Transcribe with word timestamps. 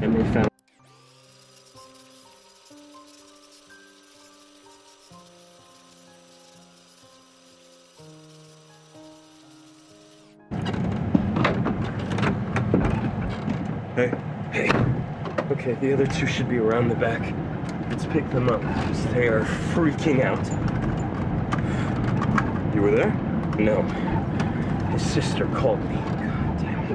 and 0.00 0.14
they 0.14 0.24
found. 0.32 0.48
Hey, 13.94 14.12
Hey. 14.52 14.70
Okay, 15.50 15.74
the 15.80 15.92
other 15.92 16.06
two 16.06 16.26
should 16.26 16.48
be 16.48 16.58
around 16.58 16.88
the 16.88 16.94
back. 16.94 17.34
Let's 17.90 18.06
pick 18.06 18.28
them 18.30 18.48
up. 18.48 18.62
'cause 18.62 19.06
They 19.08 19.26
are 19.28 19.42
freaking 19.74 20.22
out. 20.22 20.44
you 22.74 22.82
were 22.82 22.90
there? 22.92 23.12
No. 23.58 23.82
His 24.92 25.02
sister 25.02 25.46
called 25.46 25.80
me. 25.88 25.96
God 25.96 26.58
damn 26.58 26.84
it. 26.84 26.90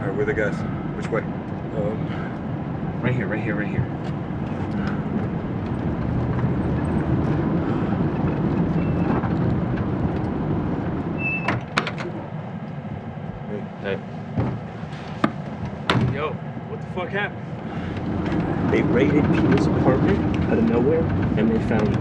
All 0.00 0.05
right, 0.05 0.05
where 0.16 0.22
are 0.22 0.24
the 0.24 0.32
guys? 0.32 0.56
Which 0.96 1.08
way? 1.10 1.20
Um, 1.20 3.00
right 3.02 3.14
here, 3.14 3.26
right 3.26 3.42
here, 3.42 3.54
right 3.54 3.68
here. 3.68 3.84
Hey. 13.82 13.98
Yo, 16.12 16.32
what 16.68 16.80
the 16.80 16.86
fuck 16.94 17.08
happened? 17.10 18.72
They 18.72 18.82
raided 18.82 19.22
Peter's 19.32 19.66
apartment 19.66 20.36
out 20.50 20.58
of 20.58 20.64
nowhere, 20.64 21.00
and 21.38 21.50
they 21.50 21.58
found 21.68 21.94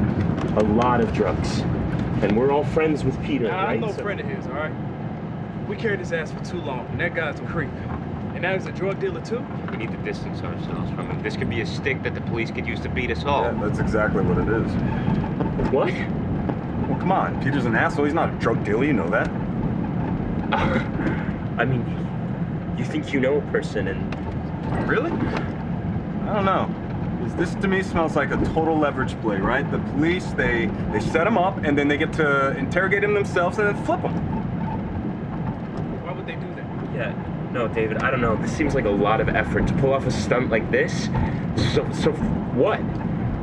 a 0.58 0.64
lot 0.64 1.02
of 1.02 1.14
drugs. 1.14 1.60
And 2.24 2.36
we're 2.38 2.52
all 2.52 2.64
friends 2.64 3.04
with 3.04 3.22
Peter, 3.24 3.48
Nah, 3.48 3.64
right? 3.66 3.74
I'm 3.76 3.82
no 3.82 3.92
So- 3.92 4.02
friend 4.02 4.20
of 4.20 4.26
his, 4.26 4.48
all 4.48 4.54
right? 4.54 4.72
We 5.68 5.76
carried 5.76 6.00
his 6.00 6.14
ass 6.14 6.32
for 6.32 6.44
too 6.44 6.60
long, 6.62 6.88
and 6.92 7.00
that 7.00 7.14
guy's 7.14 7.40
a 7.40 7.44
creep. 7.44 7.70
And 8.46 8.54
now 8.54 8.60
he's 8.60 8.68
a 8.68 8.72
drug 8.78 9.00
dealer 9.00 9.22
too? 9.22 9.44
We 9.72 9.78
need 9.78 9.90
to 9.90 9.98
distance 9.98 10.40
ourselves 10.44 10.92
from 10.92 11.10
him. 11.10 11.20
This 11.24 11.36
could 11.36 11.50
be 11.50 11.62
a 11.62 11.66
stick 11.66 12.04
that 12.04 12.14
the 12.14 12.22
police 12.22 12.52
could 12.52 12.68
use 12.68 12.80
to 12.82 12.90
beat 12.90 13.10
us 13.10 13.26
all. 13.26 13.42
Yeah, 13.42 13.60
that's 13.60 13.80
exactly 13.80 14.22
what 14.22 14.38
it 14.38 14.48
is. 14.48 14.72
What? 15.72 15.92
Well, 16.88 17.00
come 17.00 17.12
on. 17.12 17.44
Peter's 17.44 17.66
an 17.66 17.76
asshole. 17.76 18.06
He's 18.06 18.14
not 18.14 18.30
a 18.32 18.38
drug 18.38 18.64
dealer. 18.64 18.84
You 18.84 18.94
know 18.94 19.10
that. 19.10 19.28
I 21.58 21.66
mean, 21.66 21.84
you 22.78 22.86
think 22.86 23.12
you 23.12 23.20
know 23.20 23.38
a 23.38 23.42
person, 23.52 23.88
and 23.88 24.88
Really? 24.88 25.10
I 25.10 26.34
don't 26.36 26.46
know. 26.46 26.70
'Cause 27.22 27.34
This 27.38 27.56
to 27.56 27.68
me 27.68 27.82
smells 27.82 28.16
like 28.16 28.30
a 28.30 28.38
total 28.54 28.78
leverage 28.78 29.20
play, 29.22 29.38
right? 29.38 29.68
The 29.72 29.80
police, 29.80 30.28
they 30.34 30.68
they 30.92 31.00
set 31.00 31.26
him 31.26 31.40
up 31.40 31.58
and 31.64 31.76
then 31.76 31.88
they 31.88 31.98
get 31.98 32.14
to 32.14 32.56
interrogate 32.58 33.04
him 33.04 33.16
themselves 33.16 33.58
and 33.58 33.70
then 33.70 33.76
flip 33.86 34.02
him. 34.02 34.12
Why 36.04 36.12
would 36.14 36.28
they 36.28 36.36
do 36.36 36.46
that? 36.56 36.66
Yeah, 36.96 37.50
no, 37.52 37.68
David, 37.68 37.98
I 38.00 38.12
don't 38.12 38.22
know. 38.22 38.36
This 38.38 38.52
seems 38.56 38.74
like 38.74 38.86
a 38.86 38.90
lot 38.90 39.22
of 39.22 39.30
effort 39.30 39.68
to 39.68 39.74
pull 39.76 39.94
off 39.94 40.06
a 40.06 40.12
stunt 40.12 40.50
like 40.50 40.70
this. 40.72 41.06
So, 41.74 41.90
so 41.94 42.12
what? 42.54 42.80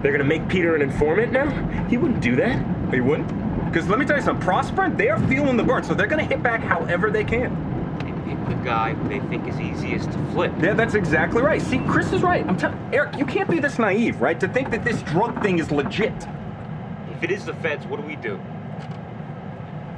They're 0.02 0.12
gonna 0.12 0.24
make 0.24 0.48
Peter 0.48 0.74
an 0.74 0.82
informant 0.82 1.32
now? 1.32 1.48
He 1.88 1.96
wouldn't 1.96 2.20
do 2.20 2.36
that. 2.36 2.92
He 2.92 3.00
wouldn't? 3.00 3.28
Because 3.66 3.88
let 3.88 3.98
me 3.98 4.04
tell 4.04 4.16
you 4.16 4.22
something, 4.22 4.44
Prosper, 4.44 4.90
they're 4.90 5.18
feeling 5.20 5.56
the 5.56 5.62
burn, 5.62 5.84
so 5.84 5.94
they're 5.94 6.06
gonna 6.06 6.24
hit 6.24 6.42
back 6.42 6.60
however 6.60 7.10
they 7.10 7.24
can. 7.24 7.54
They 8.00 8.34
pick 8.34 8.48
the 8.48 8.64
guy 8.64 8.94
who 8.94 9.08
they 9.08 9.20
think 9.28 9.46
is 9.46 9.58
easiest 9.60 10.10
to 10.12 10.18
flip. 10.32 10.52
Yeah, 10.60 10.74
that's 10.74 10.94
exactly 10.94 11.40
right. 11.40 11.62
See, 11.62 11.78
Chris 11.86 12.12
is 12.12 12.22
right. 12.22 12.46
I'm 12.46 12.56
telling 12.56 12.78
Eric, 12.92 13.16
you 13.16 13.24
can't 13.24 13.48
be 13.48 13.60
this 13.60 13.78
naive, 13.78 14.20
right? 14.20 14.38
To 14.40 14.48
think 14.48 14.70
that 14.70 14.84
this 14.84 15.00
drug 15.02 15.42
thing 15.42 15.58
is 15.58 15.70
legit. 15.70 16.12
If 17.16 17.22
it 17.22 17.30
is 17.30 17.44
the 17.44 17.54
feds, 17.54 17.86
what 17.86 18.00
do 18.00 18.06
we 18.06 18.16
do? 18.16 18.40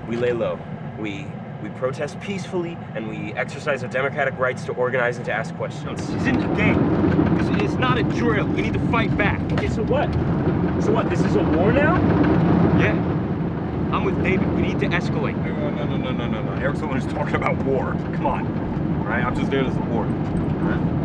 We 0.09 0.17
lay 0.17 0.33
low. 0.33 0.59
We 0.99 1.27
we 1.65 1.71
protest 1.71 2.21
peacefully, 2.21 2.77
and 2.95 3.09
we 3.09 3.33
exercise 3.35 3.83
our 3.83 3.89
democratic 3.89 4.39
rights 4.39 4.65
to 4.67 4.73
organize 4.75 5.17
and 5.17 5.25
to 5.27 5.33
ask 5.33 5.55
questions. 5.57 6.07
This 6.07 6.23
isn't 6.23 6.43
a 6.43 6.57
game. 6.57 7.39
This 7.39 7.63
is 7.63 7.77
not 7.77 7.99
a 7.99 8.03
drill. 8.03 8.47
We 8.47 8.63
need 8.63 8.75
to 8.75 8.87
fight 8.89 9.17
back. 9.17 9.41
Okay, 9.53 9.69
so 9.69 9.83
what? 9.83 10.13
So 10.85 10.93
what? 10.93 11.09
This 11.11 11.21
is 11.21 11.35
a 11.35 11.43
war 11.43 11.73
now? 11.73 11.95
Yeah. 12.79 12.93
I'm 13.93 14.05
with 14.05 14.23
David. 14.23 14.53
We 14.55 14.63
need 14.63 14.79
to 14.81 14.87
escalate. 14.87 15.37
No, 15.45 15.71
no, 15.71 15.85
no, 15.87 15.97
no, 15.97 16.13
no, 16.13 16.29
no, 16.29 16.43
no. 16.43 16.53
Eric's 16.61 16.81
the 16.81 16.87
one 16.87 17.01
who's 17.01 17.13
talking 17.13 17.35
about 17.35 17.57
war. 17.65 17.93
Come 18.15 18.27
on. 18.27 18.47
All 18.99 19.05
right, 19.05 19.25
I'm 19.25 19.35
just 19.35 19.51
there 19.51 19.63
to 19.63 19.73
support. 19.73 20.09
All 20.09 20.71
right. 20.71 21.04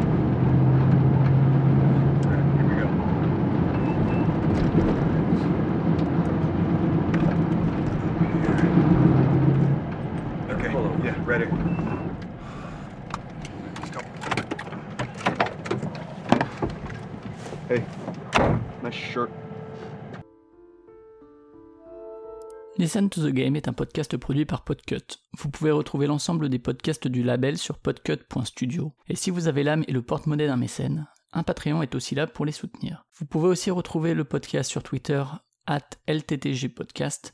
Hey, 11.29 11.43
nice 18.83 18.95
shirt. 18.95 19.29
Listen 22.79 23.09
to 23.09 23.21
the 23.21 23.31
Game 23.31 23.55
est 23.55 23.67
un 23.67 23.73
podcast 23.73 24.17
produit 24.17 24.45
par 24.45 24.63
Podcut. 24.63 25.19
Vous 25.37 25.51
pouvez 25.51 25.69
retrouver 25.69 26.07
l'ensemble 26.07 26.49
des 26.49 26.57
podcasts 26.57 27.07
du 27.07 27.21
label 27.21 27.59
sur 27.59 27.77
podcut.studio. 27.77 28.95
Et 29.07 29.15
si 29.15 29.29
vous 29.29 29.47
avez 29.47 29.61
l'âme 29.61 29.83
et 29.87 29.91
le 29.91 30.01
porte-monnaie 30.01 30.47
d'un 30.47 30.57
mécène, 30.57 31.05
un 31.31 31.43
Patreon 31.43 31.83
est 31.83 31.93
aussi 31.93 32.15
là 32.15 32.25
pour 32.25 32.45
les 32.45 32.51
soutenir. 32.51 33.05
Vous 33.19 33.27
pouvez 33.27 33.49
aussi 33.49 33.69
retrouver 33.69 34.15
le 34.15 34.23
podcast 34.23 34.71
sur 34.71 34.81
Twitter, 34.81 35.23
at 35.67 35.89
LTTGpodcast, 36.07 37.33